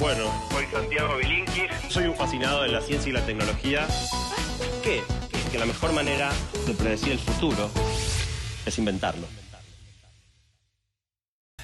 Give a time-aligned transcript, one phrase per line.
[0.00, 1.70] Bueno, Soy Santiago Bilinkis.
[1.90, 3.86] soy un fascinado de la ciencia y la tecnología.
[4.82, 5.02] ¿Qué?
[5.52, 6.32] Que la mejor manera
[6.66, 7.70] de predecir el futuro
[8.64, 9.26] es inventarlo.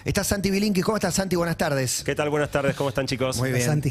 [0.04, 0.82] Está Santi Bilinki.
[0.82, 1.34] ¿Cómo estás, Santi?
[1.34, 2.02] Buenas tardes.
[2.04, 2.28] ¿Qué tal?
[2.28, 3.38] Buenas tardes, ¿cómo están chicos?
[3.38, 3.64] Muy bien.
[3.64, 3.90] Santi.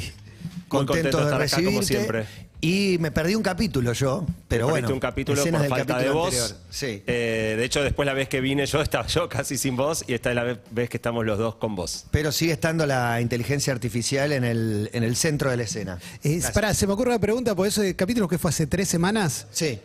[0.69, 2.27] Muy contento de estar acá, como siempre.
[2.65, 4.87] Y me perdí un capítulo yo, pero bueno.
[4.91, 6.55] un capítulo por del falta de voz.
[6.71, 7.03] Sí.
[7.05, 10.13] Eh, de hecho, después la vez que vine yo estaba yo casi sin voz y
[10.15, 12.05] esta es la vez- que estamos los dos con voz.
[12.11, 15.99] Pero sigue estando la inteligencia artificial en el, en el centro de la escena.
[16.23, 18.87] Eh, pará, se me ocurre una pregunta, por eso el capítulo que fue hace tres
[18.87, 19.79] semanas, Sí.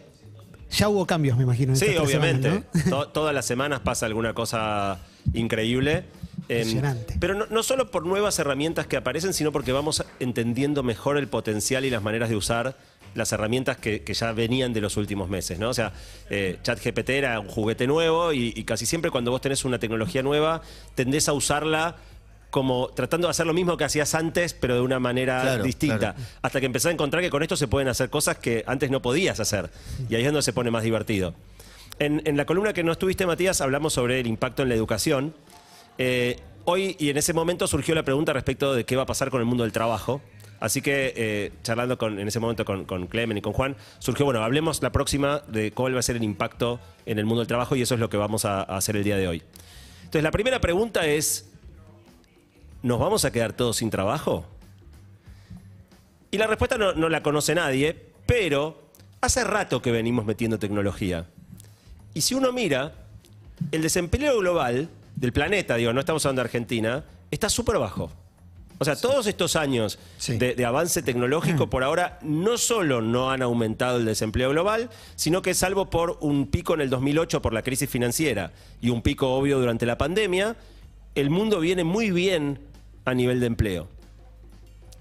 [0.70, 1.73] Ya hubo cambios, me imagino.
[1.73, 2.48] en Sí, obviamente.
[2.51, 2.91] semanas, ¿no?
[2.91, 4.98] To- todas las semanas pasa alguna cosa
[5.34, 6.05] increíble.
[6.48, 7.16] Impresionante.
[7.20, 11.28] pero no, no solo por nuevas herramientas que aparecen, sino porque vamos entendiendo mejor el
[11.28, 12.77] potencial y las maneras de usar
[13.14, 15.69] las herramientas que, que ya venían de los últimos meses, ¿no?
[15.69, 15.92] O sea,
[16.28, 20.23] eh, ChatGPT era un juguete nuevo y, y casi siempre cuando vos tenés una tecnología
[20.23, 20.62] nueva,
[20.95, 21.97] tendés a usarla
[22.50, 25.98] como tratando de hacer lo mismo que hacías antes, pero de una manera Claro, distinta.
[25.98, 26.18] claro.
[26.42, 29.00] Hasta que empezás a encontrar que con esto se pueden hacer cosas que antes no
[29.02, 29.70] podías hacer.
[30.08, 31.34] Y ahí es donde se pone más divertido.
[31.98, 35.34] En, en la columna que no estuviste, Matías, hablamos sobre el impacto en la educación.
[35.98, 39.30] Eh, hoy y en ese momento surgió la pregunta respecto de qué va a pasar
[39.30, 40.20] con el mundo del trabajo.
[40.60, 44.27] Así que, eh, charlando con- en ese momento con, con Clemen y con Juan, surgió,
[44.27, 47.48] bueno, hablemos la próxima de cuál va a ser el impacto en el mundo del
[47.48, 49.42] trabajo y eso es lo que vamos a, a hacer el día de hoy.
[50.00, 51.50] Entonces, la primera pregunta es,
[52.83, 54.45] ¿nos vamos a quedar todos sin trabajo?
[56.31, 58.81] Y la respuesta no, no la conoce nadie, pero
[59.20, 61.27] hace rato que venimos metiendo tecnología.
[62.14, 62.95] Y si uno mira,
[63.72, 68.11] el desempleo global del planeta, digo, no estamos hablando de Argentina, está súper bajo.
[68.78, 70.39] O sea, todos estos años Sí.
[70.39, 75.42] de, de avance tecnológico por ahora no solo no han aumentado el desempleo global, sino
[75.42, 79.34] que salvo por un pico en el 2008 por la crisis financiera y un pico
[79.34, 80.56] obvio durante la pandemia,
[81.15, 82.59] el mundo viene muy bien
[83.11, 83.89] a nivel de empleo.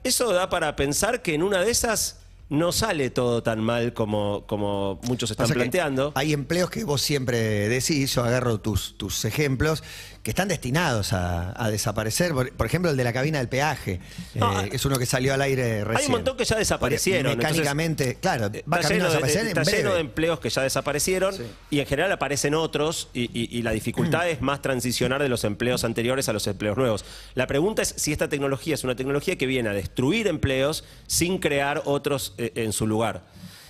[0.03, 4.43] Eso da para pensar que en una de esas no sale todo tan mal como,
[4.47, 6.11] como muchos están planteando.
[6.15, 9.83] Hay empleos que vos siempre decís, yo agarro tus, tus ejemplos,
[10.23, 12.33] que están destinados a, a desaparecer.
[12.33, 13.99] Por, por ejemplo, el de la cabina del peaje,
[14.35, 15.97] No, eh, es uno que salió al aire recién.
[15.97, 17.37] Hay un montón que ya desaparecieron.
[17.37, 19.95] Mecánicamente, claro, entonces, va está camino a lleno de- desaparecer está en lleno breve.
[19.95, 21.43] de empleos que ya desaparecieron Sí.
[21.71, 25.43] y en general aparecen otros y, y- y la dificultad es más transicionar de los
[25.45, 27.05] empleos anteriores a los empleos nuevos.
[27.35, 31.37] La pregunta es si esta tecnología es una tecnología que viene a destruir empleos sin
[31.39, 33.25] crear otros eh, en su lugar.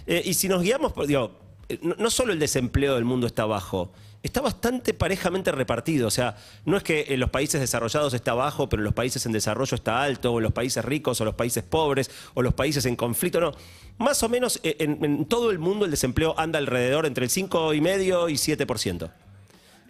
[0.08, 1.38] Eh, y si nos guiamos, por, digo,
[1.70, 3.94] eh, no, no solo el desempleo del mundo está bajo,
[4.24, 6.08] está bastante parejamente repartido.
[6.08, 6.36] O sea,
[6.66, 9.76] no es que en los países desarrollados está bajo, pero en los países en desarrollo
[9.76, 12.96] está alto, o en los países ricos, o los países pobres, o los países en
[12.96, 13.54] conflicto, no.
[13.98, 18.32] Más o menos eh, en, todo el mundo el desempleo anda alrededor entre el 5,5
[18.32, 19.12] y 7%.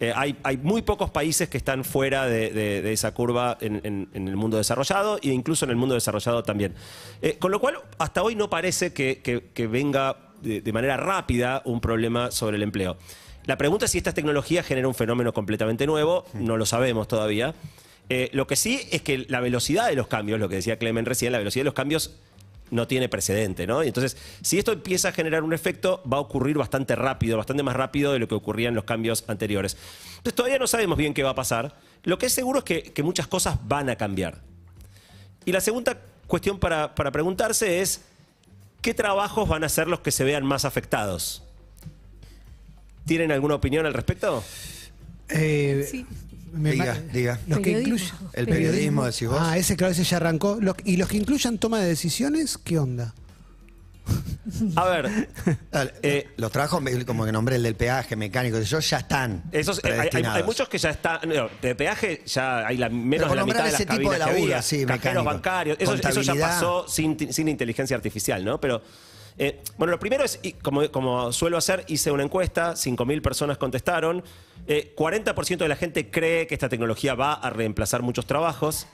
[0.02, 4.56] Eh, hay, hay muy pocos países que están fuera de, esa curva en, el mundo
[4.56, 6.74] desarrollado e incluso en el mundo desarrollado también.
[7.20, 12.30] Eh, con lo cual, hasta hoy no parece que, venga de manera rápida un problema
[12.30, 12.96] sobre el empleo.
[13.46, 17.54] La pregunta es si esta tecnología genera un fenómeno completamente nuevo, no lo sabemos todavía.
[18.08, 21.06] Eh, lo que sí es que la velocidad de los cambios, lo que decía Clemen
[21.06, 22.16] recién, la velocidad de los cambios
[22.70, 23.82] no tiene precedente, ¿no?
[23.82, 27.62] Y entonces, si esto empieza a generar un efecto, va a ocurrir bastante rápido, bastante
[27.62, 29.76] más rápido de lo que ocurría en los cambios anteriores.
[30.10, 31.76] Entonces, todavía no sabemos bien qué va a pasar.
[32.04, 34.40] Lo que es seguro es que, que muchas cosas van a cambiar.
[35.44, 38.02] Y la segunda cuestión para, para preguntarse es,
[38.82, 41.42] ¿qué trabajos van a ser los que se vean más afectados?
[43.06, 44.42] ¿Tienen alguna opinión al respecto?
[45.28, 46.06] Eh, Sí.
[46.52, 47.38] me- Diga, diga.
[47.46, 48.16] Los que incluyan.
[48.32, 49.38] El periodismo, decís vos.
[49.40, 50.58] Ah, ese claro, ese ya arrancó.
[50.60, 52.58] Los- ¿Y los que incluyan toma de decisiones?
[52.58, 53.14] ¿Qué onda?
[54.74, 55.28] A ver,
[56.02, 59.44] Eh, los trabajos, como que nombré el del peaje, mecánico, yo ya están.
[59.52, 60.46] esos, eh, hay- hay, hay, predestinados.
[60.46, 61.20] muchos que ya están.
[61.28, 64.12] no, de peaje ya hay la, menos de la mitad de las ese tipo cabinas
[64.12, 64.62] de que laburo, había.
[64.62, 65.24] sí, Cajeros mecánico.
[65.24, 65.76] bancarios.
[65.80, 68.60] Eso, eso ya pasó sin, sin inteligencia artificial, ¿no?
[68.60, 68.82] Pero.
[69.38, 74.22] Eh, bueno, lo primero es, como, como suelo hacer, hice una encuesta, 5.000 personas contestaron,
[74.66, 78.86] eh, 40% de la gente cree que esta tecnología va a reemplazar muchos trabajos,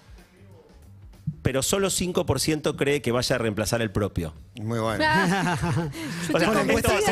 [1.43, 4.33] pero solo 5% cree que vaya a reemplazar el propio.
[4.61, 5.05] Muy bueno.
[5.07, 5.57] Ah,
[6.35, 6.51] O sea,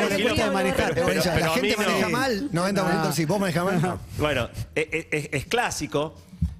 [0.09, 0.93] de manejar.
[0.93, 1.83] Pero- la gente no.
[1.83, 3.81] maneja mal, 90% sí, vos manejás mal.
[3.81, 3.99] no.
[4.17, 6.15] Bueno, e- e- es, es clásico,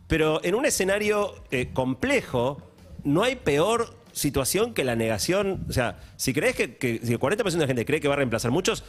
[0.08, 2.62] pero en un escenario eh, complejo
[3.04, 5.66] no hay peor situación que la negación.
[5.70, 8.14] O sea, si crees que, que- si el 40% de la gente cree que va
[8.16, 8.84] a reemplazar muchos,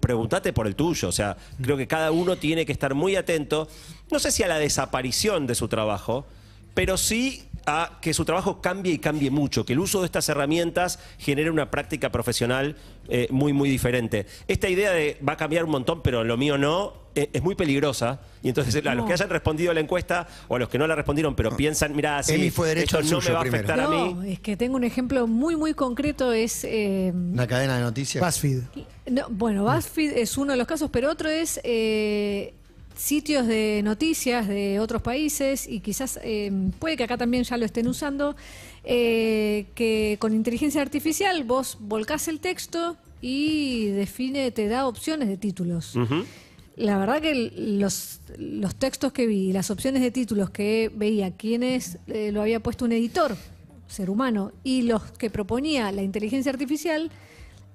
[0.00, 1.08] pregúntate por el tuyo.
[1.08, 3.68] O sea, creo que cada uno tiene que estar muy atento,
[4.10, 6.26] no sé si a la desaparición de su trabajo,
[6.74, 10.28] pero sí a que su trabajo cambie y cambie mucho, que el uso de estas
[10.28, 12.74] herramientas genere una práctica profesional
[13.08, 14.26] eh, muy, muy diferente.
[14.48, 17.54] Esta idea de va a cambiar un montón, pero lo mío no, eh, es muy
[17.54, 18.20] peligrosa.
[18.42, 20.88] Y entonces a los que hayan respondido a la encuesta o a los que no
[20.88, 23.58] la respondieron, pero piensan, mira, sí, Emi fue derecho esto no me va a primero.
[23.64, 24.32] afectar a No, mí.
[24.32, 26.32] es que tengo un ejemplo muy, muy concreto.
[26.32, 26.64] Es.
[26.64, 28.24] eh, Una cadena de noticias.
[28.24, 28.58] BuzzFeed.
[29.08, 31.60] no, bueno, BuzzFeed es uno de los casos, pero otro es.
[32.96, 37.64] Sitios de noticias de otros países y quizás eh, puede que acá también ya lo
[37.64, 38.36] estén usando,
[38.84, 45.36] eh, que con inteligencia artificial vos volcás el texto y define, te da opciones de
[45.36, 45.94] títulos.
[46.74, 51.98] La verdad que los, los textos que vi, las opciones de títulos que veía, quienes
[52.08, 53.36] eh, lo había puesto un editor,
[53.86, 57.10] ser humano, y los que proponía la inteligencia artificial,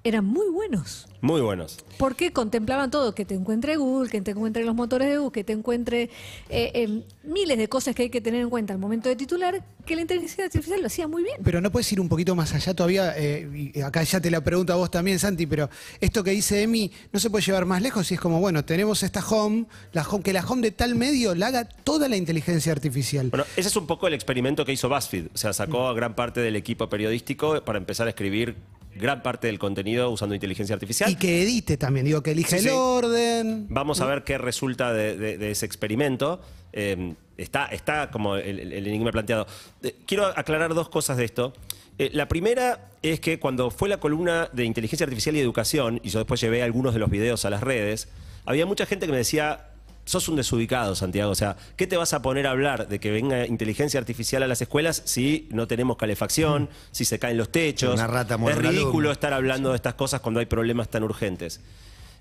[0.03, 1.07] eran muy buenos.
[1.21, 1.77] Muy buenos.
[1.97, 5.43] Porque contemplaban todo, que te encuentre Google, que te encuentre los motores de Google, que
[5.43, 6.03] te encuentre
[6.49, 9.63] eh, eh, miles de cosas que hay que tener en cuenta al momento de titular,
[9.85, 11.37] que la inteligencia artificial lo hacía muy bien.
[11.43, 13.13] Pero no puedes ir un poquito más allá todavía.
[13.17, 15.69] eh, y acá ya te la pregunto a vos también, Santi, pero
[15.99, 19.01] esto que dice Emi no se puede llevar más lejos y es como, bueno, tenemos
[19.01, 22.71] esta home, la home que la home de tal medio la haga toda la inteligencia
[22.71, 23.29] artificial.
[23.29, 25.27] Bueno, ese es un poco el experimento que hizo BuzzFeed.
[25.33, 28.55] O sea, sacó a gran parte del equipo periodístico para empezar a escribir
[28.97, 31.09] gran parte del contenido usando inteligencia artificial.
[31.09, 32.69] Y que edite también, digo, que elija Sí, el sí.
[32.71, 33.67] orden.
[33.69, 36.41] Vamos a ver qué resulta de, de- de ese experimento.
[36.73, 39.47] Eh, está, está como el, el- el enigma planteado.
[39.83, 41.53] Eh, quiero aclarar dos cosas de esto.
[41.99, 46.09] Eh, la primera es que cuando fue la columna de inteligencia artificial y educación, y
[46.09, 48.09] yo después llevé algunos de los videos a las redes,
[48.45, 49.69] había mucha gente que me decía,
[50.07, 51.31] sos un desubicado, Santiago.
[51.31, 54.47] O sea, ¿qué te vas a poner a hablar de que venga inteligencia artificial a
[54.47, 57.93] las escuelas si no tenemos calefacción, si se caen los techos?
[57.93, 61.59] Una rata es ridículo estar hablando de estas cosas cuando hay problemas tan urgentes.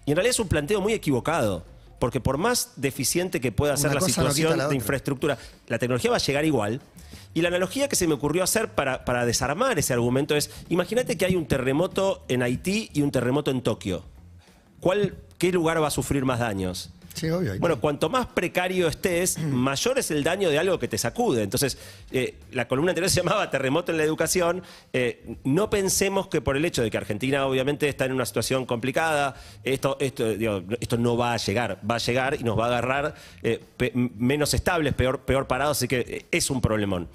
[0.04, 1.64] Y en realidad es un planteo muy equivocado.
[1.98, 6.10] Porque por más deficiente que pueda ser la no situación la de infraestructura, la tecnología
[6.10, 6.82] va a llegar igual.
[7.32, 11.16] Y la analogía que se me ocurrió hacer para, para desarmar ese argumento es, imagínate
[11.16, 14.04] que hay un terremoto en Haití y un terremoto en Tokio.
[14.80, 16.90] ¿Cuál, ¿Qué lugar va a sufrir más daños?
[17.16, 17.52] Sí, obvio.
[17.52, 21.42] ahí Bueno, cuanto más precario estés, mayor es el daño de algo que te sacude.
[21.42, 21.78] Entonces,
[22.12, 24.62] eh, la columna anterior se llamaba Terremoto en la Educación.
[24.92, 28.66] Eh, no pensemos que por el hecho de que Argentina obviamente está en una situación
[28.66, 29.34] complicada,
[29.64, 31.80] esto, esto, digo, esto no va a llegar.
[31.90, 33.60] Va a llegar y nos va a agarrar eh,
[33.94, 37.08] menos estables, peor, peor parados, así que es un problemón.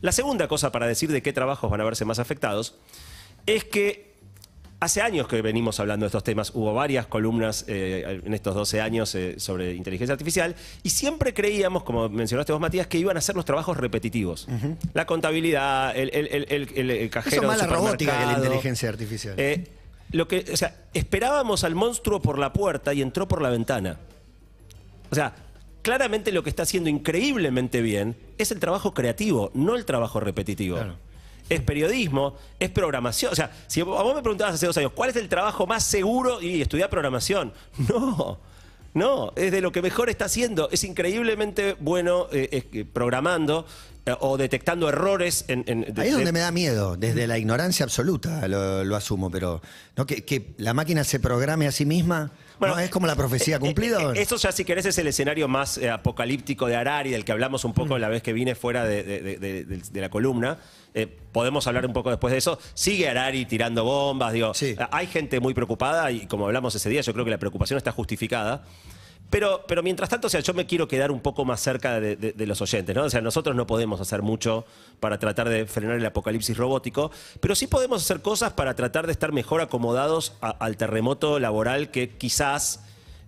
[0.00, 2.76] La segunda cosa para decir de qué trabajos van a verse más afectados
[3.46, 4.07] es que
[4.80, 6.52] Hace años que venimos hablando de estos temas.
[6.54, 10.54] Hubo varias columnas eh, en estos 12 años eh, sobre inteligencia artificial
[10.84, 14.46] y siempre creíamos, como mencionaste vos, Matías, que iban a ser los trabajos repetitivos.
[14.94, 19.34] La contabilidad, el, el, cajero Eso es más la robótica que la inteligencia artificial.
[19.36, 19.66] Eh,
[20.12, 23.98] lo que, o sea, esperábamos al monstruo por la puerta y entró por la ventana.
[25.10, 25.34] O sea,
[25.82, 30.76] claramente lo que está haciendo increíblemente bien es el trabajo creativo, no el trabajo repetitivo.
[30.76, 31.07] Claro.
[31.48, 33.32] Es periodismo, es programación.
[33.32, 35.66] O sea, si vos a vos me preguntabas hace dos años, ¿cuál es el trabajo
[35.66, 36.42] más seguro?
[36.42, 37.52] Y estudiar programación.
[37.88, 38.38] No,
[38.94, 40.68] no, es de lo que mejor está haciendo.
[40.70, 43.66] Es increíblemente bueno eh, eh, programando
[44.06, 45.62] eh, o detectando errores en...
[45.66, 48.96] en- de- Ahí es de- donde me da miedo, desde la ignorancia absoluta lo, lo
[48.96, 49.60] asumo, pero
[49.96, 50.06] ¿no?
[50.06, 52.80] que, que la máquina se programe a sí misma, Bueno, ¿no?
[52.80, 53.98] es como la profecía Eh, cumplida.
[53.98, 54.12] ¿o no?
[54.14, 57.32] eh, Eso ya si querés es el escenario más eh, apocalíptico de Harari, del que
[57.32, 57.74] hablamos un Mm.
[57.74, 60.58] poco la vez que vine fuera de, de- de- de- de- de la columna.
[60.94, 62.58] Eh, podemos hablar un poco después de eso.
[62.74, 64.54] Sigue Harari tirando bombas, digo.
[64.54, 64.74] Sí.
[64.78, 67.76] eh, Hay gente muy preocupada y como hablamos ese día, yo creo que la preocupación
[67.76, 68.64] está justificada.
[69.30, 72.34] Pero, pero mientras tanto, o sea, yo me quiero quedar un poco más cerca de,
[72.46, 73.04] los oyentes, ¿no?
[73.04, 74.64] O sea, nosotros no podemos hacer mucho
[75.00, 79.12] para tratar de frenar el apocalipsis robótico, pero sí podemos hacer cosas para tratar de
[79.12, 82.80] estar mejor acomodados al terremoto laboral que quizás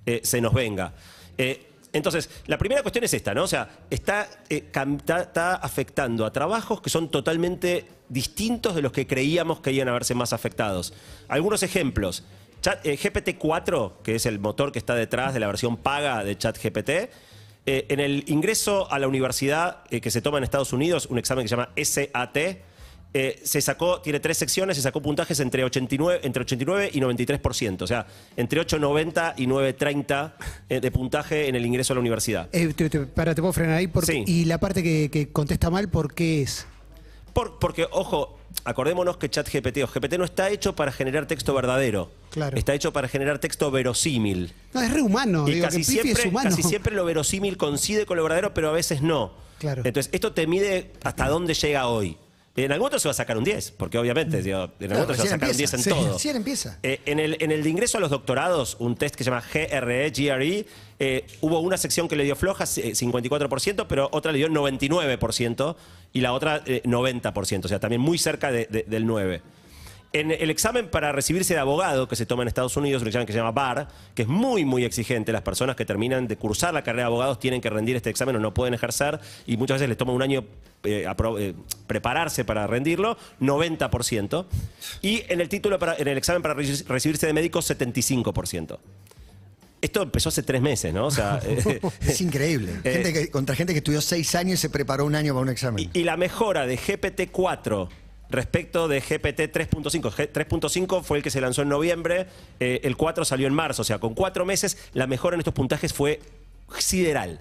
[0.07, 0.95] eh, se nos venga.
[1.37, 3.43] Eh, entonces, la primera cuestión es esta, ¿no?
[3.43, 8.93] O sea, está, eh, está- está afectando a trabajos que son totalmente distintos de los
[8.93, 10.95] que creíamos que iban a verse más afectados.
[11.29, 12.25] Algunos ejemplos.
[12.61, 16.37] Chat- eh, GPT-4, que es el motor que está detrás de la versión paga de
[16.37, 16.91] ChatGPT,
[17.67, 21.19] eh, en el ingreso a la universidad eh, que se toma en Estados Unidos, un
[21.19, 22.37] examen que se llama SAT,
[23.13, 27.83] eh, se sacó, tiene tres secciones, se sacó puntajes entre 89, entre 89 y 93%,
[27.83, 30.33] o sea, entre 8,90 y 9,30
[30.69, 32.49] eh, de puntaje en el ingreso a la universidad.
[32.53, 33.89] Eh, te, te- para, te puedo frenar ahí.
[33.89, 34.25] Porque, Sí.
[34.27, 36.67] Y la parte que, que contesta mal, ¿por qué es?
[37.33, 42.11] Por- porque, ojo, acordémonos que ChatGPT o GPT no está hecho para generar texto verdadero.
[42.31, 42.57] Claro.
[42.57, 44.53] Está hecho para generar texto verosímil.
[44.73, 45.49] No, es re humano.
[45.49, 46.51] y digo, casi que Pifi siempre, es humano.
[46.51, 49.33] casi siempre lo verosímil coincide con lo verdadero, pero a veces no.
[49.59, 49.83] Claro.
[49.85, 52.17] Entonces, esto te mide hasta dónde llega hoy.
[52.65, 55.15] En algún otro se va a sacar un 10, porque obviamente, digo, en algún otro
[55.15, 56.13] se va a sacar un 10 en empieza, sí, todo.
[56.15, 56.79] recién empieza.
[56.83, 59.43] Eh, en, el, en el de ingreso a los doctorados, un test que se llama
[59.53, 60.67] GRE, GRE,
[60.99, 65.77] eh, hubo una sección que le dio floja, eh, 54%, pero otra le dio 99%,
[66.13, 69.41] y la otra eh, 90%, o sea, también muy cerca de- de- del 9%.
[70.13, 73.27] En el examen para recibirse de abogado que se toma en Estados Unidos, un examen
[73.29, 75.31] que se llama BAR, que es muy, muy exigente.
[75.31, 78.35] Las personas que terminan de cursar la carrera de abogados tienen que rendir este examen
[78.35, 80.45] o no pueden ejercer y muchas veces les toma un año
[80.83, 81.55] eh, apro- eh,
[81.87, 84.47] prepararse para rendirlo, 90%.
[85.03, 88.79] Y en el título, para- en el examen para reci- recibirse de médico, 75%.
[89.81, 91.07] Esto empezó hace tres meses, ¿no?
[91.07, 92.73] O sea, eh, Es increíble.
[92.83, 95.49] Gente que- contra gente que estudió seis años y se preparó un año para un
[95.51, 95.89] examen.
[95.95, 97.89] Y, y la mejora de GPT-4
[98.31, 100.11] respecto de GPT 3.5.
[100.13, 102.27] G- 3.5 fue el que se lanzó en noviembre,
[102.61, 105.55] eh, el 4 salió en marzo, o sea, con cuatro meses la mejora en estos
[105.55, 106.21] puntajes fue
[106.79, 107.41] sideral.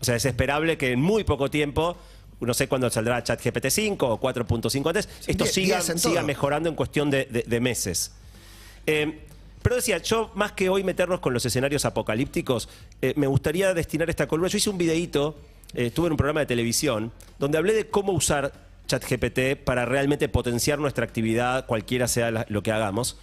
[0.00, 1.96] O sea, es esperable que en muy poco tiempo,
[2.40, 6.74] no sé cuándo saldrá ChatGPT 5 o 4.5 antes, esto die- siga, siga mejorando en
[6.74, 8.12] cuestión de, de- de meses.
[8.86, 9.20] Eh,
[9.62, 12.68] pero decía, yo más que hoy meternos con los escenarios apocalípticos,
[13.00, 14.48] eh, me gustaría destinar esta columna.
[14.48, 15.38] Yo hice un videíto,
[15.72, 18.52] eh, estuve en un programa de televisión, donde hablé de cómo usar
[19.00, 23.18] ChatGPT para realmente potenciar nuestra actividad, cualquiera sea lo que hagamos.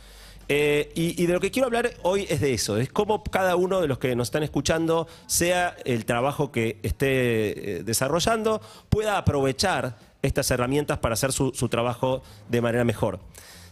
[0.51, 3.55] Eh, y, y de lo que quiero hablar hoy es de eso, es cómo cada
[3.55, 8.59] uno de los que nos están escuchando, sea el trabajo que esté eh, desarrollando,
[8.89, 13.19] pueda aprovechar estas herramientas para hacer su, su trabajo de manera mejor.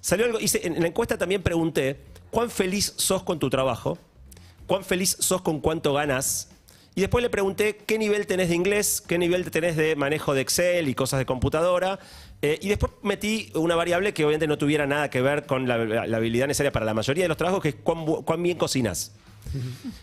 [0.01, 2.00] Salió algo, hice- en la encuesta también pregunté,
[2.30, 3.98] ¿cuán feliz sos con tu trabajo?
[4.68, 6.50] ¿Cuán feliz sos con cuánto ganas?
[6.98, 10.42] Y después le pregunté qué nivel tenés de inglés, qué nivel tenés de manejo de
[10.42, 12.00] Excel y cosas de computadora.
[12.42, 15.77] Eh, y después metí una variable que obviamente no tuviera nada que ver con la,
[15.77, 19.12] la habilidad necesaria para la mayoría de los trabajos, que es cuán, bien cocinas.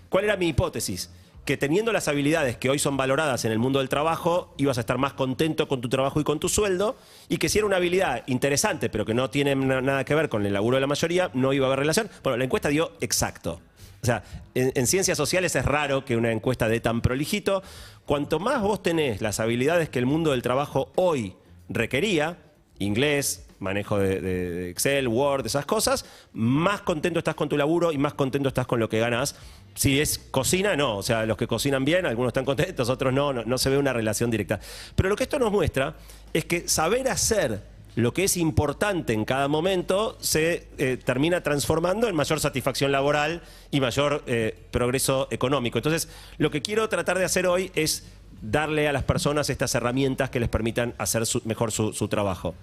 [0.09, 1.11] ¿Cuál era mi hipótesis?
[1.45, 4.81] Que teniendo las habilidades que hoy son valoradas en el mundo del trabajo, ibas a
[4.83, 6.97] estar más contento con tu trabajo y con tu sueldo,
[7.29, 10.29] y que si era una habilidad interesante, pero que no tiene na- nada que ver
[10.29, 12.09] con el laburo de la mayoría, no iba a haber relación.
[12.23, 13.61] Bueno, la encuesta dio exacto.
[14.05, 14.23] O sea,
[14.55, 17.63] en, en ciencias sociales es raro que una encuesta dé tan prolijito.
[18.05, 21.35] Cuanto más vos tenés las habilidades que el mundo del trabajo hoy
[21.71, 22.37] requería,
[22.79, 28.13] inglés, manejo de, Excel, Word, esas cosas, más contento estás con tu laburo y más
[28.13, 29.37] contento estás con lo que ganas.
[29.75, 30.99] Si es cocina, no.
[30.99, 33.95] O sea, los que cocinan bien, algunos están contentos, otros no, no se ve una
[33.95, 34.61] relación directa.
[34.95, 35.97] Pero lo que esto nos muestra
[36.33, 42.09] es que saber hacer lo que es importante en cada momento se eh, termina transformando
[42.09, 45.79] en mayor satisfacción laboral y mayor eh, progreso económico.
[45.79, 46.09] Entonces,
[46.39, 48.05] lo que quiero tratar de hacer hoy es
[48.43, 52.55] darle a las personas estas herramientas que les permitan hacer mejor su, su trabajo.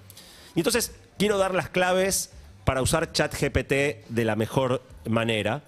[0.53, 2.31] Y entonces, quiero dar las claves
[2.65, 3.71] para usar ChatGPT
[4.09, 5.63] de la mejor manera.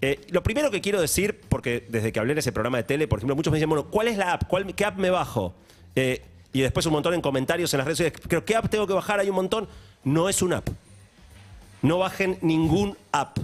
[0.00, 3.08] Eh, lo primero que quiero decir, porque desde que hablé en ese programa de tele,
[3.08, 4.44] por ejemplo, muchos me dicen, bueno, ¿cuál es la app?
[4.46, 5.54] ¿Cuál- ¿Qué app me bajo?
[6.56, 8.94] Y después un montón en comentarios en las redes sociales, pero ¿qué app tengo que
[8.94, 9.20] bajar?
[9.20, 9.68] Hay un montón.
[10.04, 10.68] No es una app.
[11.82, 13.36] No bajen ningún app.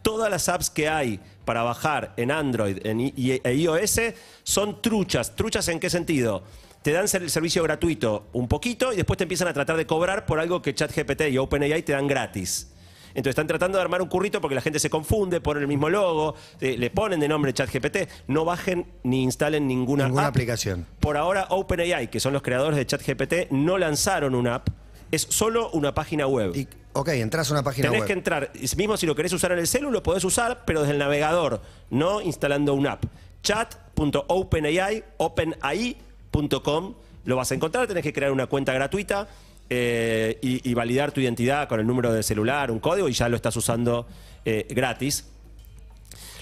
[0.00, 4.00] Todas las apps que hay para bajar en Android en e iOS
[4.44, 5.34] son truchas.
[5.34, 6.44] ¿Truchas en qué sentido?
[6.82, 10.24] Te dan el servicio gratuito un poquito y después te empiezan a tratar de cobrar
[10.24, 12.71] por algo que ChatGPT y OpenAI te dan gratis.
[13.14, 15.88] Entonces están tratando de armar un currito porque la gente se confunde, ponen el mismo
[15.88, 18.08] logo, eh, le ponen de nombre ChatGPT.
[18.28, 20.30] No bajen ni instalen ninguna, Ninguna app.
[20.30, 20.86] aplicación.
[21.00, 24.68] Por ahora, OpenAI, que son los creadores de ChatGPT, no lanzaron una app.
[25.10, 26.56] Es solo una página web.
[26.56, 28.06] Y, ok, entras a una página Tenés web.
[28.06, 30.92] que entrar, mismo si lo querés usar en el celu, lo podés usar, pero desde
[30.94, 33.04] el navegador, no instalando una app.
[33.42, 39.28] Chat.openai, openai.com, lo vas a encontrar, tenés que crear una cuenta gratuita
[39.70, 43.36] eh, y, validar tu identidad con el número de celular, un código, y ya lo
[43.36, 44.06] estás usando
[44.44, 45.28] eh, gratis.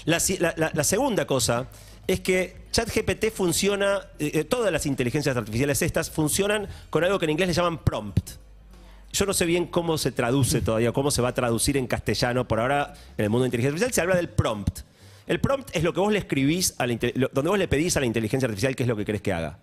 [0.05, 1.67] La, segunda cosa
[2.07, 7.31] es que ChatGPT funciona, eh, todas las inteligencias artificiales estas funcionan con algo que en
[7.31, 8.31] inglés le llaman prompt.
[9.13, 12.47] Yo no sé bien cómo se traduce todavía, cómo se va a traducir en castellano.
[12.47, 14.79] Por ahora, en el mundo de inteligencia artificial se habla del prompt.
[15.27, 16.97] El prompt es lo que vos le escribís, a la
[17.31, 19.59] donde vos le pedís a la inteligencia artificial qué es lo que querés que haga.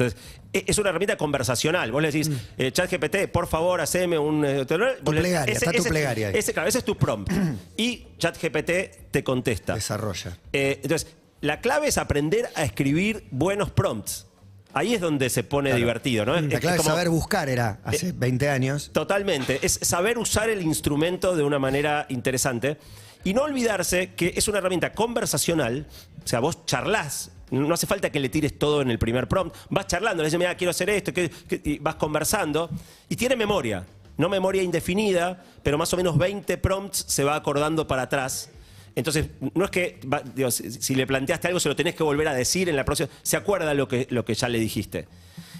[0.00, 0.18] Entonces,
[0.52, 1.92] e- es una herramienta conversacional.
[1.92, 4.44] Vos le decís, eh, ChatGPT, por favor, haceme un...
[4.44, 6.34] eh, le- plegaria, está tu plegaria ahí.
[6.36, 7.30] Ese, claro, ese es tu prompt.
[7.76, 8.70] y ChatGPT
[9.10, 9.74] te contesta.
[9.74, 10.36] Desarrolla.
[10.52, 11.08] Eh, entonces,
[11.40, 14.26] la clave es aprender a escribir buenos prompts.
[14.72, 16.36] Ahí es donde se pone divertido, ¿no?
[16.36, 18.90] Es- La es clave es como- saber buscar era hace 20 años.
[18.92, 19.58] Totalmente.
[19.62, 22.76] Es saber usar el instrumento de una manera interesante.
[23.24, 25.86] Y no olvidarse que es una herramienta conversacional.
[26.24, 27.32] O sea, vos charlas.
[27.50, 29.54] No hace falta que le tires todo en el primer prompt.
[29.70, 32.70] Vas charlando, le dices, mira, quiero hacer esto, que- que- y vas conversando.
[33.08, 33.84] Y tiene memoria.
[34.16, 38.50] No memoria indefinida, pero más o menos 20 prompts se va acordando para atrás.
[38.94, 42.02] Entonces, no es que va- digo, si, si le planteaste algo, se lo tenés que
[42.02, 43.08] volver a decir en la próxima.
[43.22, 45.06] Se acuerda lo que, lo que ya le dijiste.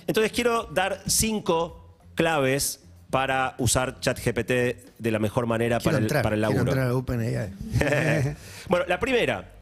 [0.06, 4.50] Entonces, quiero dar cinco claves para usar ChatGPT
[4.98, 6.72] de la mejor manera para el, entrar, para el quiero laburo.
[6.72, 7.50] entrar a OpenAI.
[8.68, 9.52] bueno, la primera.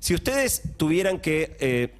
[0.00, 1.94] Si ustedes tuvieran que eh,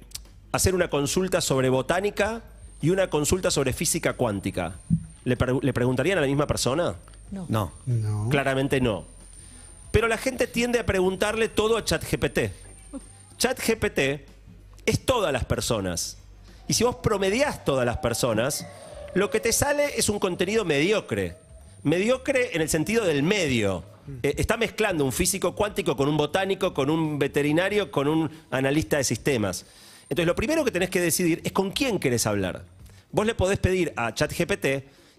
[0.51, 2.41] hacer una consulta sobre botánica
[2.81, 4.75] y una consulta sobre física cuántica,
[5.23, 6.95] ¿le, pre- le preguntarían a la misma persona?
[7.31, 7.45] No.
[7.47, 7.71] No.
[7.85, 8.27] No.
[8.29, 9.05] Claramente no.
[9.91, 12.39] Pero la gente tiende a preguntarle todo a ChatGPT.
[13.37, 13.99] ChatGPT
[14.85, 16.17] es todas las personas.
[16.67, 18.65] Y si vos promediás todas las personas,
[19.13, 21.35] lo que te sale es un contenido mediocre.
[21.83, 23.83] Mediocre en el sentido del medio.
[24.23, 28.97] Eh, está mezclando un físico cuántico con un botánico, con un veterinario, con un analista
[28.97, 29.65] de sistemas.
[30.03, 32.65] Entonces, lo primero que tenés que decidir es con quién querés hablar.
[33.11, 34.65] Vos le podés pedir a ChatGPT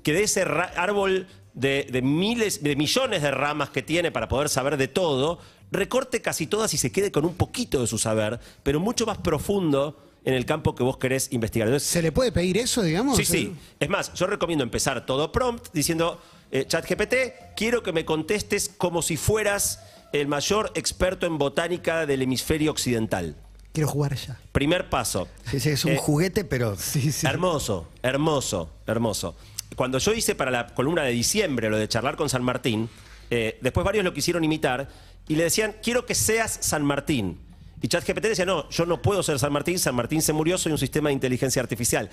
[0.03, 4.49] que de ese árbol de, de miles, de millones de ramas que tiene para poder
[4.49, 5.39] saber de todo,
[5.71, 9.19] recorte casi todas y se quede con un poquito de su saber, pero mucho más
[9.19, 11.69] profundo en el campo que vos querés investigar.
[11.69, 13.17] Entonces, ¿Se le puede pedir eso, digamos?
[13.17, 13.55] Sí, sí.
[13.81, 16.21] Es más, yo recomiendo empezar todo prompt diciendo,
[16.53, 17.15] eh, ChatGPT,
[17.57, 19.81] quiero que me contestes como si fueras
[20.13, 23.35] el mayor experto en botánica del hemisferio occidental.
[23.73, 24.39] Quiero jugar ya.
[24.53, 25.29] Primer paso.
[25.51, 26.77] Sí, sí, es un Eh, juguete, pero.
[26.77, 27.27] Sí, sí.
[27.27, 29.35] Hermoso, hermoso, hermoso.
[29.77, 32.91] Cuando yo hice para la columna de diciembre lo de charlar con San Martín,
[33.31, 34.89] eh, después varios lo quisieron imitar
[35.27, 37.39] y le decían, quiero que seas San Martín.
[37.81, 40.71] Y ChatGPT decía, no, yo no puedo ser San Martín, San Martín se murió, soy
[40.73, 42.11] un sistema de inteligencia artificial.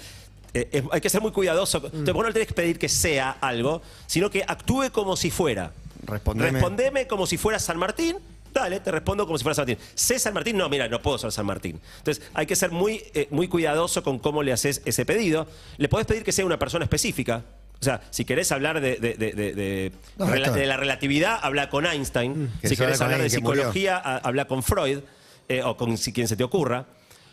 [0.54, 1.78] Eh, es- hay que ser muy cuidadoso.
[1.78, 5.30] Entonces, vos no le tenés que pedir que sea algo, sino que actúe como si
[5.32, 5.72] fuera.
[6.06, 6.52] Respondeme.
[6.52, 8.18] Respondeme como si fuera San Martín.
[8.52, 9.86] Dale, te respondo como si fuera San Martín.
[9.94, 10.58] ¿Sé San Martín?
[10.58, 11.80] No, mira, no puedo ser San Martín.
[12.00, 15.46] Entonces, hay que ser muy, eh, muy cuidadoso con cómo le haces ese pedido.
[15.78, 17.44] Le podés pedir que sea una persona específica.
[17.80, 20.78] O sea, si querés hablar de, de- de- de- de- No, rela- esto- de la
[20.78, 22.52] relatividad, habla con Einstein.
[22.60, 23.62] Que Si se habla querés con hablar de alguien que murió.
[23.62, 25.00] psicología, habla con Freud
[25.48, 26.86] eh, o con si- quien se te ocurra.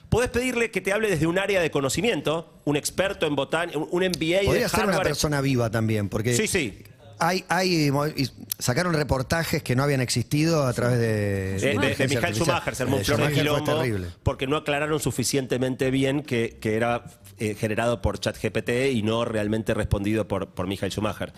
[0.08, 4.02] Podés pedirle que te hable desde un área de conocimiento, un experto en botánica, un
[4.04, 6.34] MBA de Podría ser una persona viva también, porque.
[6.36, 6.82] Sí, sí.
[7.18, 7.90] Hay, hay,
[8.58, 11.06] sacaron reportajes que no habían existido a través de.
[11.06, 12.34] De, de- de artificial.
[12.34, 13.82] Schumacher, se armó un flor de quilombo
[14.22, 17.04] porque no aclararon suficientemente bien que, que era
[17.38, 21.32] eh, generado por ChatGPT y no realmente respondido por, por Michael Schumacher.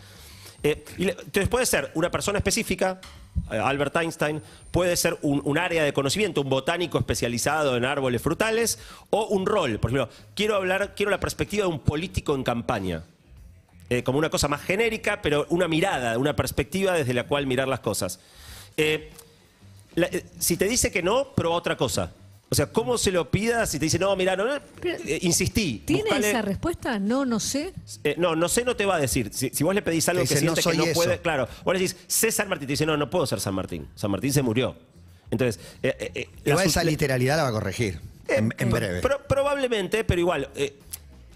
[0.64, 3.00] Eh, y le- entonces puede ser una persona específica,
[3.48, 8.78] Albert Einstein, puede ser un, área de conocimiento, un botánico especializado en árboles frutales,
[9.10, 9.78] o un rol.
[9.78, 13.04] Por ejemplo, quiero hablar, quiero la perspectiva de un político en campaña.
[13.90, 17.68] Eh, como una cosa más genérica, pero una mirada, una perspectiva desde la cual mirar
[17.68, 18.20] las cosas.
[18.76, 19.10] Eh,
[19.96, 22.12] eh, si te dice que no, prueba otra cosa.
[22.50, 23.70] O sea, ¿cómo se lo pidas?
[23.70, 25.82] Si te dice, no, mira, no, no", eh, insistí.
[25.84, 26.98] ¿Tiene buscale- esa respuesta?
[26.98, 27.74] No, no sé.
[28.04, 29.30] eh, no, no sé, no te va a decir.
[29.34, 30.94] Si, si vos le pedís algo Te que dice, "No siente que no eso".
[30.94, 31.46] puede, claro.
[31.64, 33.86] Vos le decís, sé San Martín, te dice, no, no puedo ser San Martín.
[33.94, 34.76] San Martín se murió.
[35.30, 38.00] Entonces, eh, eh, eh, la Igual sus- esa literalidad la va a corregir.
[38.28, 39.00] en, en breve.
[39.02, 40.78] Pro- probablemente, pero igual, eh,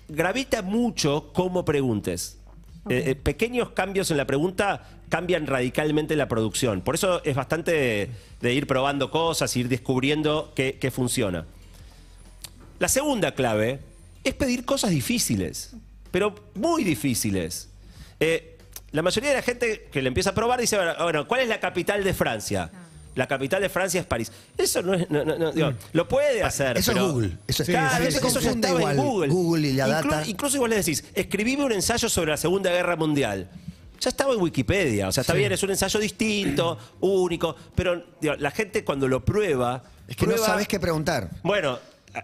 [0.09, 2.39] gravita mucho cómo preguntes.
[2.89, 6.81] Eh, eh, pequeños cambios en la pregunta cambian radicalmente la producción.
[6.81, 11.47] Por eso es bastante de, ir probando cosas, ir descubriendo qué, funciona.
[12.81, 13.81] La segunda clave
[14.25, 15.77] es pedir cosas difíciles,
[16.11, 17.69] pero muy difíciles.
[18.19, 18.59] Eh,
[18.91, 21.61] la mayoría de la gente que le empieza a probar dice, bueno, ¿cuál es la
[21.61, 22.71] capital de Francia?
[23.15, 24.33] La capital de Francia es París.
[24.57, 25.11] Eso no es.
[25.11, 26.79] no, no, no, digo, lo puede hacer.
[26.79, 27.37] Eso es Google.
[27.47, 29.29] Eso es- Claro, sí, eso, ya estaba igual en Google.
[29.33, 30.23] Google y la Inclu- data.
[30.27, 33.51] Incluso igual le decís, escribime un ensayo sobre la Segunda Guerra Mundial.
[34.01, 35.09] Ya estaba en Wikipedia.
[35.09, 37.55] O sea, está bien, es un ensayo distinto, único.
[37.75, 39.83] Pero digo, la gente cuando lo prueba.
[40.09, 41.29] Es que no sabes qué preguntar.
[41.43, 41.79] Bueno,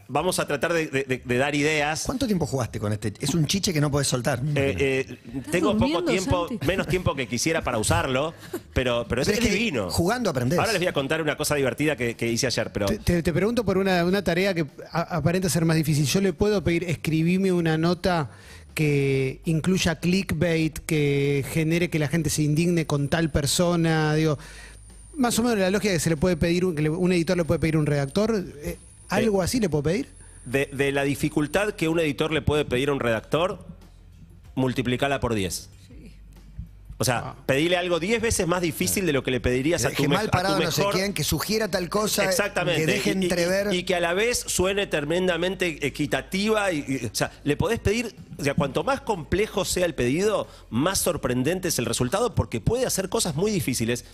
[0.09, 2.03] vamos a tratar de, de- de- de dar ideas.
[2.05, 3.12] ¿Cuánto tiempo jugaste con este?
[3.20, 4.40] Es un chiche que no podés soltar.
[4.55, 5.18] Eh, eh,
[5.51, 6.66] tengo poco tiempo, Santi?
[6.66, 8.35] menos tiempo que quisiera para usarlo,
[8.72, 9.90] pero, pero es, Pero es que divino.
[9.90, 10.59] jugando aprendés.
[10.59, 13.22] Ahora les voy a contar una cosa divertida que, que hice ayer, pero Te, te-
[13.22, 16.05] te pregunto por una, una tarea que a- aparenta ser más difícil.
[16.07, 18.31] Yo le puedo pedir, escribime una nota
[18.74, 24.14] que incluya clickbait, que genere que la gente se indigne con tal persona.
[24.14, 24.38] Digo,
[25.16, 27.37] más o menos la lógica que se le puede pedir, un, que le- un editor
[27.37, 28.44] le puede pedir a un redactor.
[29.11, 30.09] Eh, ¿Algo así le puedo pedir?
[30.44, 33.66] de, de la dificultad que un editor le puede pedir a un redactor,
[34.55, 35.71] multiplicala por 10.
[37.01, 40.03] O sea, pedirle algo 10 veces más difícil de lo que le pedirías a tu,
[40.03, 42.81] Deje me- mal a tu parado no sé mejor quién, que sugiera tal cosa, Exactamente.
[42.87, 43.73] que deje Y- y- entrever.
[43.73, 46.73] Y, que a la vez suene tremendamente equitativa.
[46.73, 50.49] Y, y- o sea, le podés pedir, o sea, cuanto más complejo sea el pedido,
[50.71, 54.05] más sorprendente es el resultado porque puede hacer cosas muy difíciles.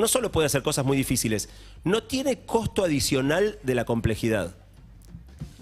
[0.00, 1.48] No solo puede hacer cosas muy difíciles,
[1.84, 4.54] no tiene costo adicional de la complejidad.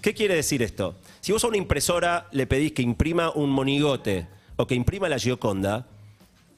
[0.00, 0.94] ¿Qué quiere decir esto?
[1.20, 5.18] Si vos a una impresora le pedís que imprima un monigote o que imprima la
[5.18, 5.86] Gioconda,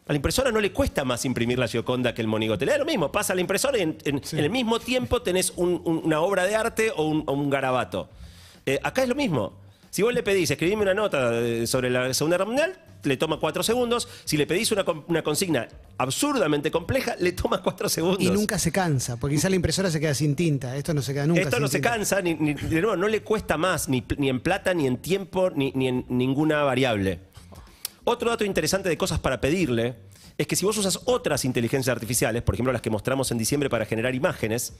[0.06, 2.66] a la impresora no le cuesta más imprimir la Gioconda que el monigote.
[2.66, 5.22] Le da lo mismo, pasa a la impresora y en, en- en el mismo tiempo
[5.22, 8.08] tenés un- un- una obra de arte o un, o un garabato.
[8.66, 9.54] Eh, acá es lo mismo.
[9.90, 13.38] Si vos le pedís, escribime una nota eh, sobre la Segunda Guerra Mundial, le toma
[13.40, 14.08] cuatro segundos.
[14.24, 15.66] Si le pedís una, con- una consigna
[15.98, 18.22] absurdamente compleja, le toma cuatro segundos.
[18.22, 20.76] Y nunca se cansa, porque quizá la impresora se queda sin tinta.
[20.76, 23.08] Esto no se queda nunca Esto sin no se cansa, ni, ni- de nuevo, no
[23.08, 27.18] le cuesta más, ni, ni en plata, ni en tiempo, ni, ni en ninguna variable.
[28.04, 29.94] Otro dato interesante de cosas para pedirle
[30.38, 33.68] es que si vos usas otras inteligencias artificiales, por ejemplo las que mostramos en diciembre
[33.68, 34.72] para generar imágenes,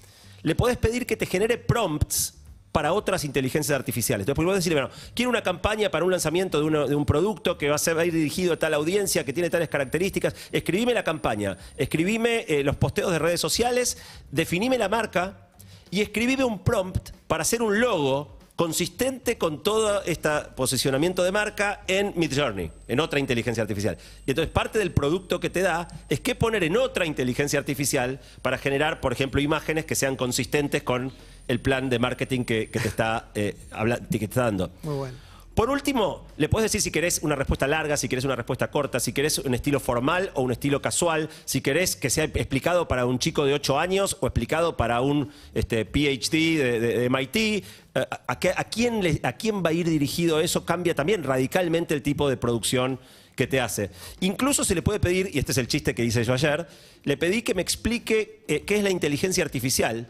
[0.42, 2.34] le podés pedir que te genere prompts
[2.72, 4.24] para otras inteligencias artificiales.
[4.24, 7.76] Entonces, podés decirle, bueno, quiero una campaña para un lanzamiento de, un producto que va
[7.76, 10.34] a, ser, ir dirigido a tal audiencia, que tiene tales características.
[10.52, 13.98] Escribime la campaña, escribime eh, los posteos de redes sociales,
[14.30, 15.48] definime la marca
[15.90, 21.80] y escribime un prompt para hacer un logo consistente con todo este posicionamiento de marca
[21.88, 23.96] en Midjourney, en otra inteligencia artificial.
[24.26, 28.20] Y entonces parte del producto que te da es qué poner en otra inteligencia artificial
[28.42, 31.10] para generar, por ejemplo, imágenes que sean consistentes con
[31.50, 34.70] el plan de marketing que, que te, está, eh, habla- que te está dando.
[34.82, 35.16] Muy bueno.
[35.52, 39.00] Por último, le puedes decir si querés una respuesta larga, si querés una respuesta corta,
[39.00, 43.04] si querés un estilo formal o un estilo casual, si querés que sea explicado para
[43.04, 47.36] un chico de 8 años o explicado para un este, PhD de, de- de MIT.
[47.36, 50.64] Eh, ¿A, a qué- a quién le- ¿A quién va a ir dirigido eso?
[50.64, 52.98] Cambia también radicalmente el tipo de producción
[53.34, 53.90] que te hace.
[54.20, 56.68] Incluso se le puede pedir, y este es el chiste que hice yo ayer,
[57.04, 60.06] le pedí que me explique eh, qué es la inteligencia artificial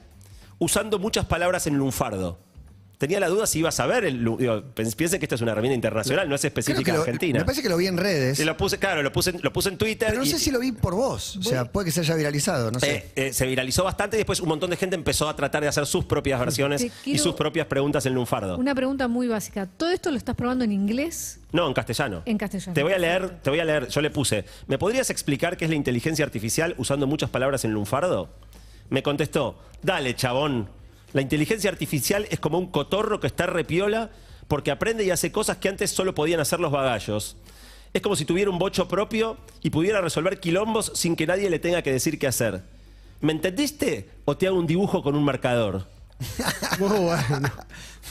[0.60, 2.38] usando muchas palabras en lunfardo.
[2.98, 5.52] Tenía la duda si iba a saber, el, digo, pens- piense que esto es una
[5.52, 7.38] herramienta internacional, no es específica de lo- Argentina.
[7.38, 8.38] Me parece que lo vi en redes.
[8.38, 10.08] Y lo puse, claro, lo puse, en- lo puse en Twitter.
[10.10, 11.34] Pero no y- sé si lo vi por vos.
[11.38, 12.96] O sea, puede que se haya viralizado, no sé.
[12.96, 15.68] eh, eh, se viralizó bastante y después un montón de gente empezó a tratar de
[15.68, 18.58] hacer sus propias versiones y sus propias preguntas en lunfardo.
[18.58, 19.64] Una pregunta muy básica.
[19.64, 21.40] ¿Todo esto lo estás probando en inglés?
[21.52, 22.20] No, en castellano.
[22.26, 22.74] En castellano.
[22.74, 23.88] Te voy a leer, te voy a leer.
[23.88, 27.72] Yo le puse, ¿me podrías explicar qué es la inteligencia artificial usando muchas palabras en
[27.72, 28.28] lunfardo?
[28.90, 30.68] Me contestó, dale, chabón.
[31.12, 34.10] La inteligencia artificial es como un cotorro que está repiola
[34.48, 37.36] porque aprende y hace cosas que antes solo podían hacer los vagallos.
[37.92, 41.58] Es como si tuviera un bocho propio y pudiera resolver quilombos sin que nadie le
[41.58, 42.62] tenga que decir qué hacer.
[43.20, 44.08] ¿Me entendiste?
[44.24, 45.86] ¿O te hago un dibujo con un marcador?
[46.78, 47.50] Muy bueno.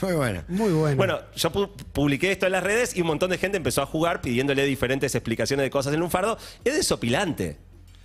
[0.02, 0.42] Muy bueno.
[0.48, 0.96] Muy bueno.
[0.96, 3.86] Bueno, yo pu- publiqué esto en las redes y un montón de gente empezó a
[3.86, 6.36] jugar pidiéndole diferentes explicaciones de cosas en un fardo.
[6.64, 7.56] Es desopilante.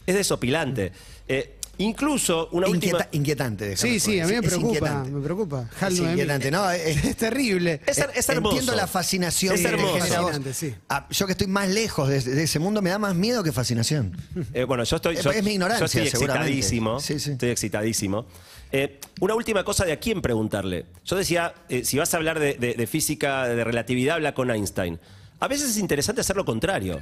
[0.05, 0.91] Es desopilante.
[1.27, 2.99] Eh, incluso una última.
[2.99, 3.65] Inquieta- inquietante.
[3.69, 4.39] déjame sí, sí, a mí me.
[4.39, 4.67] Es preocupa.
[4.75, 5.11] inquietante.
[5.11, 5.57] Me preocupa.
[5.79, 6.09] HAL Es 9000.
[6.11, 7.81] inquietante, no, es- es terrible.
[7.85, 8.55] Es, her- es hermoso.
[8.55, 10.41] Entiendo la fascinación Es hermoso.
[10.53, 10.73] sí.
[10.89, 13.51] Ah, yo que estoy más lejos de, de ese mundo me da más miedo que
[13.51, 14.15] fascinación.
[14.53, 15.15] Eh, bueno, yo estoy.
[15.15, 16.99] Es- yo- es mi ignorancia, yo estoy excitadísimo.
[16.99, 17.31] Sí, sí.
[17.31, 18.25] Estoy excitadísimo.
[18.71, 20.85] Eh, una última cosa de a quién preguntarle.
[21.05, 24.49] Yo decía, eh, si vas a hablar de, de- de física, de relatividad, habla con
[24.51, 24.99] Einstein.
[25.39, 27.01] A veces es interesante hacer lo contrario,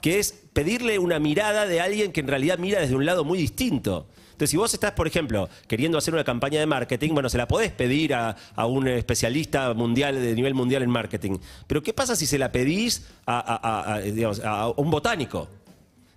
[0.00, 3.38] que es pedirle una mirada de alguien que en realidad mira desde un lado muy
[3.38, 4.06] distinto.
[4.26, 7.48] Entonces, si vos estás, por ejemplo, queriendo hacer una campaña de marketing, bueno, se la
[7.48, 11.38] podés pedir a, un especialista mundial, de nivel mundial en marketing.
[11.66, 15.48] Pero, ¿qué pasa si se la pedís a un botánico?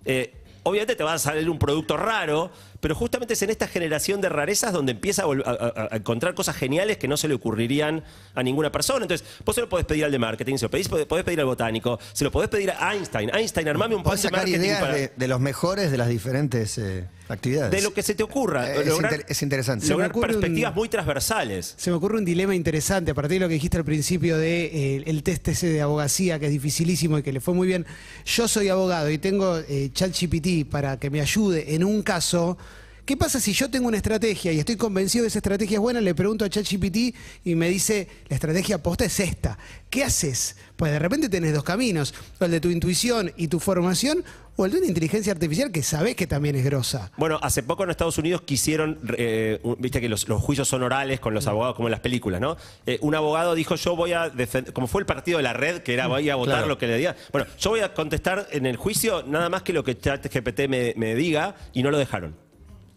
[0.04, 4.20] Eh, obviamente te va a salir un producto raro, pero justamente es en esta generación
[4.20, 7.34] de rarezas donde empieza a, vol- a- a- encontrar cosas geniales que no se le
[7.34, 8.02] ocurrirían
[8.34, 9.04] a ninguna persona.
[9.04, 11.46] Entonces, vos se lo podés pedir al de marketing, se lo pedís, podés pedir al
[11.46, 13.30] botánico, se lo podés pedir a Einstein.
[13.34, 16.08] Einstein, armame un Podés de sacar marketing ideas para- de, de los mejores de las
[16.08, 17.70] diferentes eh, actividades.
[17.70, 18.70] de lo que se te ocurra.
[18.74, 19.86] Eh, es inter- es interesante.
[19.86, 21.74] Lograr Se me ocurre un- perspectivas muy transversales.
[21.76, 24.64] Se me ocurre un dilema interesante a partir de lo que dijiste al principio de
[24.96, 27.84] eh, el test ese de abogacía que es dificilísimo y que le fue muy bien.
[28.24, 32.56] Yo soy abogado y tengo eh, ChatGPT para que me ayude en un caso.
[33.10, 36.00] ¿Qué pasa si yo tengo una estrategia y estoy convencido de esa estrategia es buena?
[36.00, 37.12] Le pregunto a ChatGPT
[37.44, 39.58] y me dice, la estrategia posta es esta.
[39.90, 40.54] ¿Qué haces?
[40.76, 44.22] Pues de repente tenés dos caminos, el de tu intuición y tu formación,
[44.54, 47.10] o el de una inteligencia artificial que sabés que también es grosa.
[47.16, 51.18] Bueno, hace poco en Estados Unidos quisieron, eh, viste que los, los juicios son orales
[51.18, 52.56] con los abogados, como en las películas, ¿no?
[52.86, 55.82] Eh, un abogado dijo, yo voy a defender, como fue el partido de la red,
[55.82, 56.68] que era voy a votar Claro.
[56.68, 57.16] lo que le diga.
[57.32, 60.94] Bueno, yo voy a contestar en el juicio nada más que lo que ChatGPT me,
[60.96, 62.48] me diga y no lo dejaron.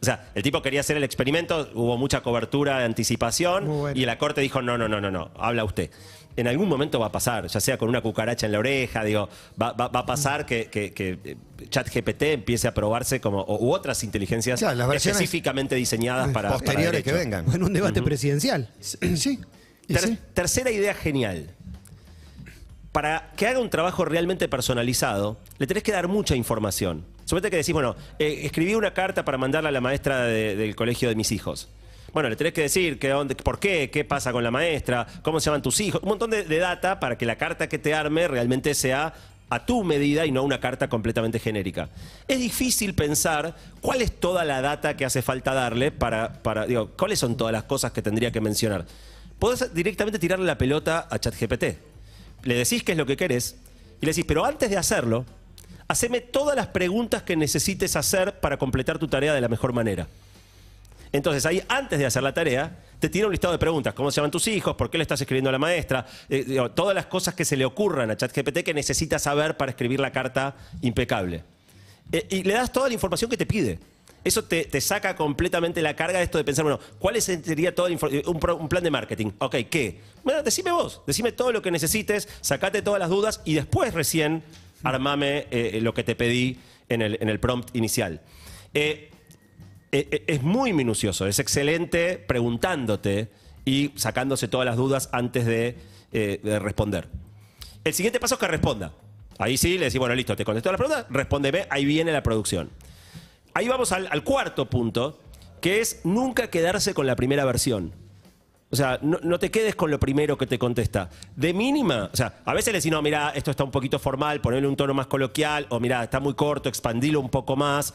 [0.03, 3.97] O sea, el tipo quería hacer el experimento, hubo mucha cobertura de anticipación bueno.
[3.97, 5.89] y la corte dijo, no, no, no, no, no, habla usted.
[6.35, 9.29] En algún momento va a pasar, ya sea con una cucaracha en la oreja, digo,
[9.61, 11.37] va, va- va a pasar que, que, que, eh,
[11.69, 16.49] ChatGPT empiece a probarse como, o- u otras inteligencias Claro, las versiones específicamente diseñadas para...
[16.49, 17.45] para posteriores que vengan.
[17.53, 18.69] En un debate presidencial.
[18.81, 19.39] Sí.
[19.87, 20.17] Ter- sí.
[20.33, 21.49] Tercera idea genial.
[22.91, 27.05] Para que haga un trabajo realmente personalizado, le tenés que dar mucha información.
[27.25, 30.75] Suponete que decís, bueno, eh, escribí una carta para mandarla a la maestra de- del
[30.75, 31.69] colegio de mis hijos.
[32.11, 35.39] Bueno, le tenés que decir qué, dónde- por qué, qué pasa con la maestra, cómo
[35.39, 37.93] se llaman tus hijos, un montón de, de data para que la carta que te
[37.93, 39.13] arme realmente sea
[39.49, 41.89] a tu medida y no una carta completamente genérica.
[42.27, 46.89] Es difícil pensar cuál es toda la data que hace falta darle para, para digo,
[46.97, 48.85] cuáles son todas las cosas que tendría que mencionar.
[49.39, 51.63] Podés directamente tirarle la pelota a ChatGPT.
[52.43, 53.55] Le decís qué es lo que querés
[54.01, 55.25] Y le decís, pero antes de hacerlo,
[55.93, 60.07] haceme todas las preguntas que necesites hacer para completar tu tarea de la mejor manera.
[61.11, 63.93] Entonces ahí, antes de hacer la tarea, te tiene un listado de preguntas.
[63.93, 64.75] ¿Cómo se llaman tus hijos?
[64.75, 66.05] ¿Por qué le estás escribiendo a la maestra?
[66.29, 69.99] Eh, todas las cosas que se le ocurran a ChatGPT que necesita saber para escribir
[69.99, 71.43] la carta impecable.
[72.11, 73.77] Eh, y le das toda la información que te pide.
[74.23, 77.85] Eso te, te saca completamente la carga de esto de pensar, bueno, ¿cuál sería todo
[77.87, 79.31] el un, un plan de marketing?
[79.37, 79.99] Ok, ¿qué?
[80.23, 84.41] Bueno, decime vos, decime todo lo que necesites, sacate todas las dudas y después recién
[84.83, 88.21] armame eh, lo que te pedí en el, en el prompt inicial.
[88.73, 89.09] Eh,
[89.91, 93.29] eh, eh, es muy minucioso, es excelente preguntándote
[93.63, 95.77] y sacándose todas las dudas antes de,
[96.11, 97.09] eh, de responder.
[97.83, 98.93] El siguiente paso es que responda.
[99.37, 102.71] Ahí sí le decís, bueno, listo, te contestó la pregunta, respóndeme, ahí viene la producción.
[103.53, 105.19] Ahí vamos al cuarto punto,
[105.61, 107.93] que es nunca quedarse con la primera versión.
[108.73, 111.07] O sea, no, no te quedes con lo primero que te contesta.
[111.35, 114.41] De mínima, o sea, a veces le decís, no, mira, esto está un poquito formal,
[114.41, 117.93] ponerle un tono más coloquial, o mira, está muy corto, expandilo un poco más.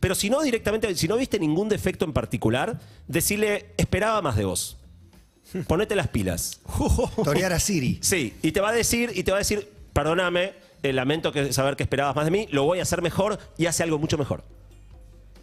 [0.00, 4.44] Pero si no directamente, si no viste ningún defecto en particular, decirle, esperaba más de
[4.44, 4.76] vos.
[5.66, 6.60] Ponete las pilas.
[7.24, 7.98] Torear a Siri.
[8.02, 11.54] Sí, y te va a decir, y te va a decir, perdóname, eh, lamento que
[11.54, 14.18] saber que esperabas más de mí, lo voy a hacer mejor y hace algo mucho
[14.18, 14.44] mejor.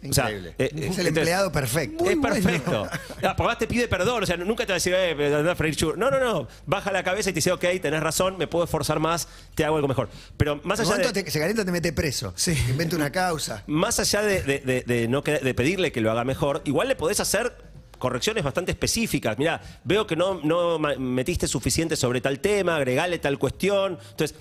[0.08, 0.54] O sea, Increíble.
[0.58, 2.04] eh, eh, es el entonces- empleado perfecto.
[2.08, 2.88] es perfecto.
[3.08, 5.76] Porque además te pide perdón, o sea, nunca te va a decir, eh, a freír.
[5.96, 6.48] No, no, no.
[6.66, 9.76] Baja la cabeza y te dice, ok, tenés razón, me puedo esforzar más, te hago
[9.76, 10.08] algo mejor.
[10.36, 12.32] Pero más allá de, te, se calienta te mete preso.
[12.36, 12.52] Sí.
[12.68, 13.62] Inventa una causa.
[13.66, 16.96] más allá de, de- de- de no de pedirle que lo haga mejor, igual le
[16.96, 17.56] podés hacer
[17.98, 19.38] correcciones bastante específicas.
[19.38, 23.98] Mira, veo que no, no metiste suficiente sobre tal tema, agregale tal cuestión.
[24.10, 24.36] Entonces,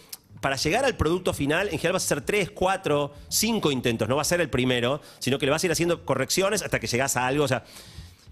[0.46, 4.08] para llegar al producto final, en general vas a hacer tres, cuatro, cinco intentos.
[4.08, 6.80] No va a ser el primero, sino que le vas a ir haciendo correcciones hasta
[6.80, 7.46] que llegás a algo.
[7.46, 7.64] O sea,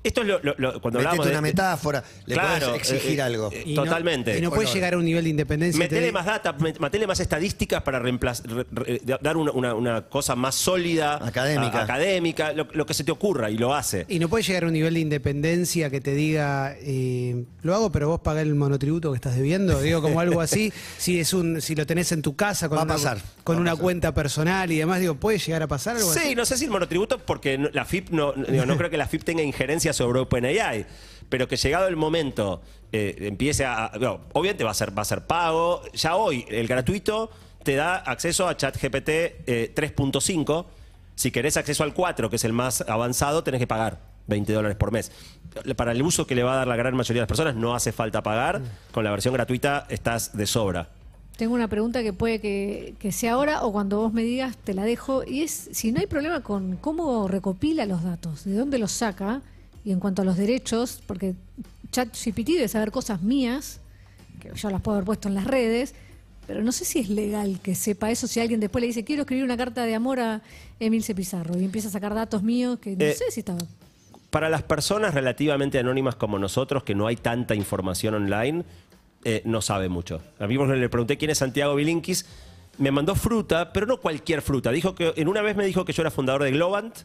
[0.04, 2.04] esto es lo, lo- lo- cuando Metete hablamos de una metáfora.
[2.26, 3.50] Le Claro, podés exigir eh, eh, algo.
[3.52, 4.38] eh, Y no- Totalmente.
[4.38, 4.74] y no puede Color.
[4.76, 5.80] llegar a un nivel de independencia.
[5.88, 9.74] te Metele más data, met- metele más estadísticas para reemplazar, re- re- dar una, una-
[9.76, 11.80] una cosa más sólida, Académica.
[11.80, 14.06] a- académica, lo, lo que se te ocurra y lo hace.
[14.10, 17.92] Y no puede llegar a un nivel de independencia que te diga, eh, lo hago,
[17.92, 19.82] pero vos pagás el monotributo que estás debiendo.
[19.82, 20.72] Digo, como algo así.
[20.98, 23.56] si es un, si lo tenés en tu casa con Va a una, pasar, con
[23.58, 23.82] va una pasar.
[23.84, 26.36] cuenta personal y demás, digo, ¿puede llegar a pasar algo Sí, así?
[26.36, 29.08] no sé si el monotributo, porque no- la FIP no, digo, no creo que la
[29.08, 30.86] FIP tenga injerencia sobre OpenAI,
[31.30, 33.92] pero que llegado el momento eh, empiece a.
[34.34, 35.82] obviamente va a, ser, va a ser pago.
[35.94, 37.32] Ya hoy, el gratuito
[37.64, 40.66] te da acceso a ChatGPT eh, 3.5.
[41.16, 44.78] Si querés acceso al 4, que es el más avanzado, tenés que pagar 20 dólares
[44.78, 45.12] por mes.
[45.76, 47.74] Para el uso que le va a dar la gran mayoría de las personas, no
[47.74, 48.62] hace falta pagar.
[48.92, 50.90] Con la versión gratuita estás de sobra.
[51.38, 54.76] Tengo una pregunta que puede que, que sea ahora o cuando vos me digas te
[54.76, 58.78] la dejo y es si no hay problema con cómo recopila los datos, de dónde
[58.78, 59.42] los saca
[59.86, 61.36] y en cuanto a los derechos, porque
[61.92, 63.80] ChatGPT debe saber cosas mías
[64.40, 65.94] que yo las puedo haber puesto en las redes,
[66.48, 69.22] pero no sé si es legal que sepa eso si alguien después le dice quiero
[69.22, 70.42] escribir una carta de amor a
[70.80, 73.56] Emilce Pizarro y empieza a sacar datos míos que no Eh, sé si está
[74.30, 78.64] Para las personas relativamente anónimas como nosotros, que no hay tanta información online,
[79.24, 80.22] eh, no sabe mucho.
[80.40, 82.26] A mí le pregunté quién es Santiago Bilinkis,
[82.78, 84.72] me mandó fruta, pero no cualquier fruta.
[84.72, 86.96] Dijo que en una vez me dijo que yo era fundador de Globant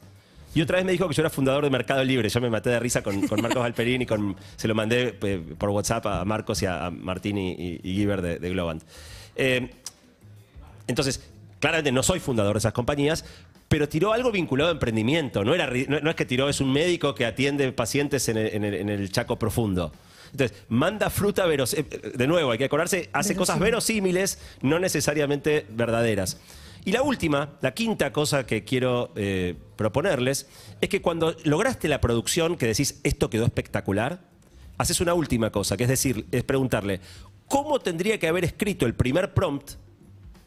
[0.59, 2.29] y otra vez me dijo que yo era fundador de Mercado Libre.
[2.29, 5.42] Yo me maté de risa con, con Marcos Alperín y con, se lo mandé eh,
[5.57, 8.83] por WhatsApp a Marcos y a, Martín y, y, y Giver de, de Globant.
[9.37, 9.71] Eh,
[10.87, 11.21] entonces,
[11.61, 13.25] claramente no soy fundador de esas compañías,
[13.68, 15.44] pero tiró algo vinculado a emprendimiento.
[15.44, 18.47] No, era, no, no es que tiró, es un médico que atiende pacientes en el,
[18.55, 19.92] en el- en el Chaco Profundo.
[20.33, 21.87] Entonces, manda fruta verosímil.
[22.14, 26.38] De nuevo, hay que acordarse, hace cosas verosímiles, no necesariamente verdaderas.
[26.88, 30.46] Y la última, la quinta cosa que quiero eh, proponerles,
[30.81, 34.22] es que cuando lograste la producción, que decís, esto quedó espectacular,
[34.79, 37.03] haces una última cosa, que es decir, es preguntarle,
[37.46, 39.72] ¿cómo tendría que haber escrito el primer prompt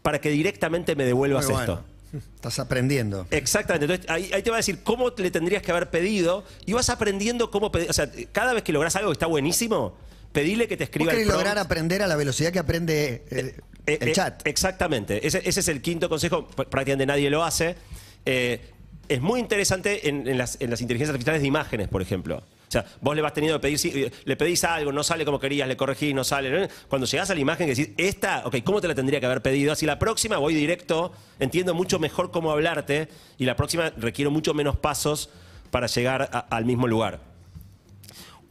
[0.02, 1.84] para que directamente me devuelvas esto?
[2.36, 3.28] Estás aprendiendo.
[3.30, 3.86] Exactamente.
[3.86, 6.90] Entonces, ahí, ahí te va a decir cómo le tendrías que haber pedido y vas
[6.90, 7.88] aprendiendo cómo pedir.
[7.88, 9.96] O sea, cada vez que logras algo que está buenísimo,
[10.32, 13.56] pedile que te escriba el lograr aprender a la velocidad que aprende eh,
[13.88, 14.46] Eh, el eh, chat.
[14.48, 15.26] Exactamente.
[15.26, 16.48] Ese, ese es el quinto consejo.
[16.48, 17.76] Pr- Prácticamente nadie lo hace.
[19.10, 22.38] Es muy interesante en, en las, en las inteligencias artificiales de imágenes, por ejemplo.
[22.38, 25.68] O sea, vos le vas teniendo que pedir, le pedís algo, no sale como querías,
[25.68, 26.70] le corregís, no sale.
[26.88, 29.42] Cuando llegás a la imagen que decís, esta, ok, ¿cómo te la tendría que haber
[29.42, 29.74] pedido?
[29.74, 34.54] Así la próxima voy directo, entiendo mucho mejor cómo hablarte y la próxima requiero mucho
[34.54, 35.30] menos pasos
[35.72, 37.20] para llegar a- al mismo lugar.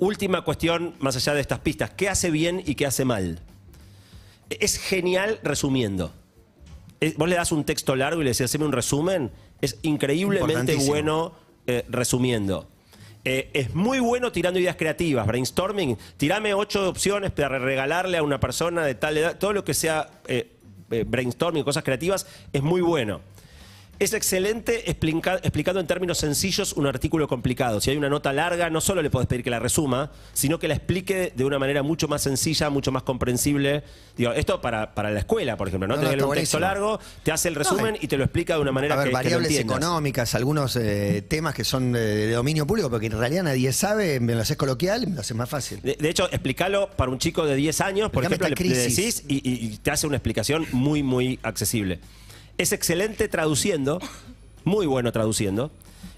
[0.00, 3.38] Última cuestión, más allá de estas pistas, ¿qué hace bien y qué hace mal?
[4.48, 6.10] Es genial resumiendo.
[7.18, 9.30] Vos le das un texto largo y le decís, haceme un resumen.
[9.60, 11.34] Es increíblemente bueno
[11.66, 12.66] eh, resumiendo.
[13.26, 15.98] Eh, es muy bueno tirando ideas creativas, brainstorming.
[16.16, 20.22] Tirame ocho opciones para regalarle a una persona de tal edad, todo lo que sea
[20.28, 20.56] eh,
[21.06, 23.20] brainstorming, cosas creativas, es muy bueno.
[24.00, 27.82] Es excelente explica- explicando en términos sencillos un artículo complicado.
[27.82, 30.68] Si hay una nota larga, no solo le podés pedir que la resuma, sino que
[30.68, 33.84] la explique de una manera mucho más sencilla, mucho más comprensible.
[34.16, 35.96] Digo, esto para, para la escuela, por ejemplo, ¿no?
[35.96, 38.72] No, Te un texto largo, te hace el resumen y te lo explica de una
[38.72, 42.66] manera A ver, que, que lo variables económicas, algunos eh, temas que son de, dominio
[42.66, 45.50] público, porque en realidad nadie sabe, me lo haces coloquial y me lo haces más
[45.50, 45.78] fácil.
[45.82, 49.34] De, de hecho, explícalo para un chico de 10 años, por ejemplo, le, decís y,
[49.46, 52.00] y- y te hace una explicación muy, muy accesible.
[52.60, 53.98] Es excelente traduciendo,
[54.64, 55.70] muy bueno traduciendo.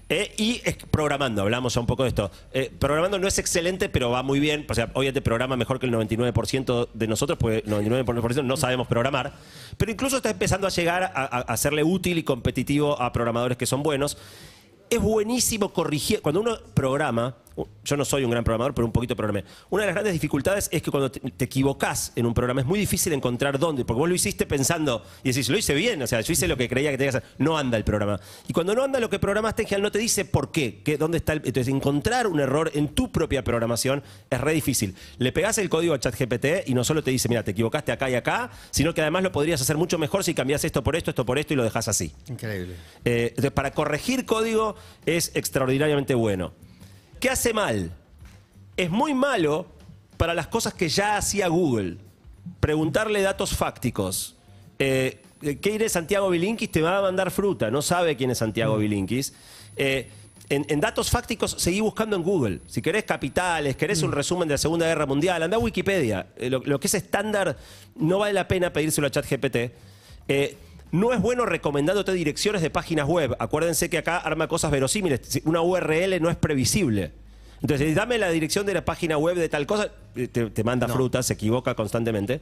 [0.09, 2.29] eh, y es- programando, hablamos un poco de esto.
[2.51, 4.65] Eh, programando no es excelente, pero va muy bien.
[4.69, 8.87] O sea, obviamente programa mejor que el 99% de nosotros, porque el 99% no sabemos
[8.87, 9.31] programar.
[9.77, 13.57] Pero incluso está empezando a llegar a, a- a serle útil y competitivo a programadores
[13.57, 14.17] que son buenos.
[14.89, 16.21] Es buenísimo corregir.
[16.21, 17.35] Cuando uno programa,
[17.83, 19.43] yo no soy un gran programador, pero un poquito programé.
[19.69, 22.67] Una de las grandes dificultades es que cuando te, te equivocás en un programa es
[22.67, 26.07] muy difícil encontrar dónde, porque vos lo hiciste pensando y decís, lo hice bien, o
[26.07, 27.29] sea, yo hice lo que creía que tenía que hacer.
[27.37, 28.19] No anda el programa.
[28.47, 30.97] Y cuando no anda lo que programaste, en general no te dice por qué, qué
[30.97, 31.41] dónde está el.
[31.45, 34.95] Entonces, encontrar un error en tu propia programación es re difícil.
[35.17, 37.91] Le pegás el código al chat GPT y no solo te dice, mira, te equivocaste
[37.91, 40.95] acá y acá, sino que además lo podrías hacer mucho mejor si cambiás esto por
[40.95, 42.13] esto, esto por esto y lo dejas así.
[42.27, 42.75] Increíble.
[43.05, 46.53] Eh, entonces, para corregir código es extraordinariamente bueno.
[47.23, 47.89] ¿Qué hace mal?
[48.75, 49.65] Es muy malo
[50.17, 51.95] para las cosas que ya hacía Google.
[52.59, 54.35] Preguntarle datos fácticos.
[54.77, 56.69] Eh, ¿Qué es Santiago Bilinkis?
[56.69, 57.71] Te va a mandar fruta.
[57.71, 59.33] No sabe quién es Santiago Bilinkis.
[59.77, 60.09] Eh,
[60.49, 62.59] en, en datos fácticos seguí buscando en Google.
[62.67, 66.27] Si querés capitales, querés un resumen de la Segunda Guerra Mundial, anda a Wikipedia.
[66.35, 67.55] Eh, lo, lo que es estándar
[67.95, 69.71] no vale la pena pedírselo a ChatGPT.
[70.93, 73.35] Eh, no es bueno recomendándote direcciones de páginas web.
[73.39, 75.41] Acuérdense que acá arma cosas verosímiles.
[75.45, 77.11] Una URL no es previsible.
[77.61, 80.85] Entonces, dame la dirección de la página web de tal cosa, eh, te, te manda
[80.87, 82.41] fruta, se equivoca constantemente.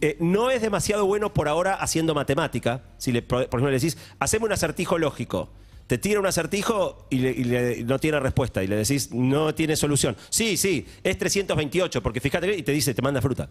[0.00, 2.82] Eh, no es demasiado bueno por ahora haciendo matemática.
[2.98, 5.50] Si le, por ejemplo le decís, haceme un acertijo lógico.
[5.88, 8.62] Te tira un acertijo y, le- y le- no tiene respuesta.
[8.62, 10.16] Y le decís, no tiene solución.
[10.28, 13.48] Sí, sí, es 328, porque fíjate, bien, y te dice, te manda fruta.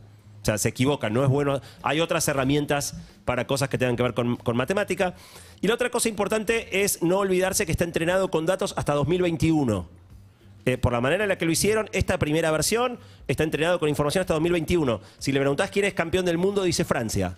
[0.50, 1.62] Sea, se equivoca, no es bueno.
[1.84, 5.14] Hay otras herramientas para cosas que tengan que ver con, con matemática.
[5.62, 9.88] Y la otra cosa importante es no olvidarse que está entrenado con datos hasta 2021.
[10.66, 13.90] Eh, por la manera en la que lo hicieron, esta primera versión está entrenado con
[13.90, 15.02] información hasta 2021.
[15.20, 17.38] Si le preguntás quién es campeón del mundo, dice Francia.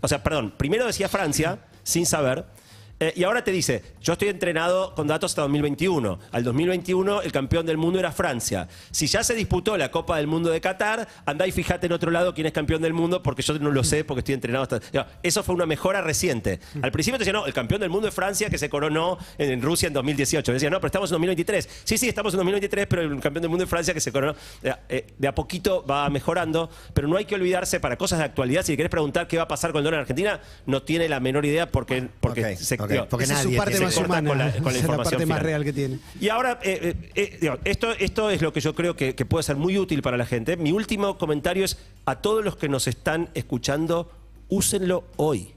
[0.00, 2.44] O sea, perdón, primero decía Francia, sin saber,
[3.00, 6.18] eh, y ahora te dice, yo estoy entrenado con datos hasta 2021.
[6.32, 8.68] Al 2021 el campeón del mundo era Francia.
[8.90, 12.10] Si ya se disputó la Copa del Mundo de Qatar, andá y fíjate en otro
[12.10, 14.80] lado quién es campeón del mundo, porque yo no lo sé, porque estoy entrenado hasta...
[15.22, 16.60] Eso fue una mejora reciente.
[16.82, 19.50] Al principio te decía, no, el campeón del mundo es Francia, que se coronó en,
[19.50, 20.52] en Rusia en 2018.
[20.52, 21.68] Decía, no, pero estamos en 2023.
[21.84, 24.34] Sí, sí, estamos en 2023, pero el campeón del mundo es Francia, que se coronó.
[24.88, 28.62] Eh, de a poquito va mejorando, pero no hay que olvidarse para cosas de actualidad.
[28.62, 31.08] Si le querés preguntar qué va a pasar con el dólar en Argentina, no tiene
[31.08, 33.96] la menor idea porque, porque Ok, se, digo, porque Esa es su nadie parte más
[33.96, 34.28] humana.
[34.28, 35.98] con la- con la Esa es la parte más real que tiene.
[36.20, 39.24] Y ahora, eh, eh, eh, digo, esto, esto es lo que yo creo que, que
[39.24, 40.56] puede ser muy útil para la gente.
[40.56, 44.10] Mi último comentario es a todos los que nos están escuchando,
[44.48, 45.52] úsenlo hoy.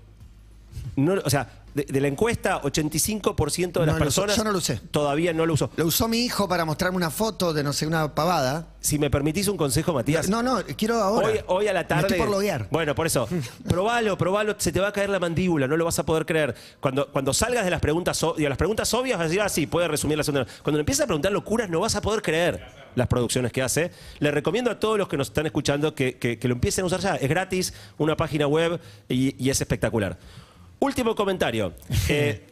[0.95, 4.21] No, o sea, de, de la encuesta, 85% de las No lo usó.
[4.21, 4.81] personas Yo no lo usé.
[4.91, 5.69] todavía no lo usó.
[5.75, 8.69] Lo usó mi hijo para mostrarme una foto de no sé, una pavada.
[8.79, 10.29] Si me permitís un consejo, Matías.
[10.29, 11.27] No, no, quiero ahora.
[11.27, 12.01] Hoy, hoy a la Me tarde.
[12.07, 12.67] estoy por loguear.
[12.71, 13.27] Bueno, por eso.
[13.67, 16.55] probalo, probalo, se te va a caer la mandíbula, no lo vas a poder creer.
[16.79, 19.49] Cuando, cuando salgas de las preguntas, o- digo, las preguntas obvias, vas a decir, ah,
[19.49, 20.47] sí, puede resumir la segunda.
[20.63, 23.91] Cuando empiezas a preguntar locuras, no vas a poder creer las producciones que hace.
[24.19, 26.87] Le recomiendo a todos los que nos están escuchando que, que- que lo empiecen a
[26.87, 27.15] usar ya.
[27.15, 30.17] Es gratis, una página web y, y es espectacular.
[30.79, 31.73] Último comentario.
[32.09, 32.47] Eh,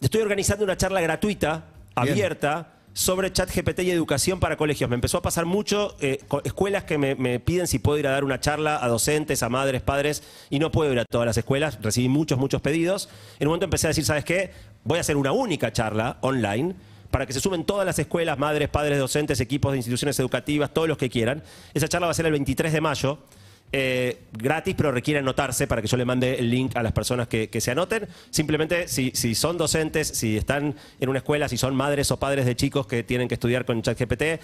[0.00, 2.12] estoy organizando una charla gratuita, Bien.
[2.12, 4.90] abierta, sobre chat GPT y educación para colegios.
[4.90, 8.10] Me empezó a pasar mucho, eh, escuelas que me, me piden si puedo ir a
[8.10, 11.36] dar una charla a docentes, a madres, padres, y no puedo ir a todas las
[11.36, 11.78] escuelas.
[11.80, 13.08] Recibí muchos, muchos pedidos.
[13.38, 14.50] En un momento empecé a decir, ¿sabes qué?
[14.84, 16.74] Voy a hacer una única charla online
[17.10, 20.88] para que se sumen todas las escuelas, madres, padres, docentes, equipos de instituciones educativas, todos
[20.88, 21.42] los que quieran.
[21.74, 23.18] Esa charla va a ser el 23 de mayo.
[23.72, 27.28] Eh, gratis, pero requiere anotarse para que yo le mande el link a las personas
[27.28, 28.08] que, que se anoten.
[28.30, 32.46] Simplemente, si, si son docentes, si están en una escuela, si son madres o padres
[32.46, 34.40] de chicos que tienen que estudiar con ChatGPT,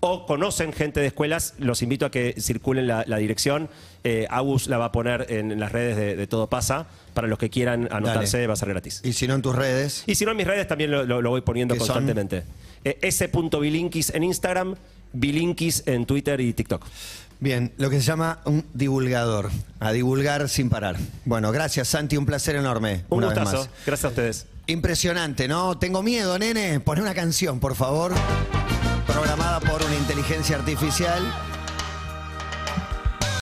[0.00, 3.68] o conocen gente de escuelas, los invito a que circulen la, la dirección.
[4.04, 6.86] Eh, Agus la va a poner en las redes de, de Todo Pasa.
[7.14, 8.46] Para los que quieran anotarse, Dale.
[8.46, 9.00] va a ser gratis.
[9.02, 10.04] Y si no en tus redes.
[10.06, 12.44] Y si no, en mis redes también lo, lo- lo voy poniendo constantemente.
[12.84, 14.76] Eh, S.bilinkis en Instagram,
[15.12, 16.84] bilinkis en Twitter y TikTok.
[17.40, 19.50] Bien, lo que se llama un divulgador.
[19.78, 20.96] A divulgar sin parar.
[21.24, 22.16] Bueno, gracias, Santi.
[22.16, 23.04] Un placer enorme.
[23.08, 23.68] Un una vez más.
[23.86, 24.46] Gracias a ustedes.
[24.66, 25.78] Impresionante, ¿no?
[25.78, 26.80] Tengo miedo, nene.
[26.80, 28.12] Poné una canción, por favor.
[29.06, 31.22] Programada por una inteligencia artificial.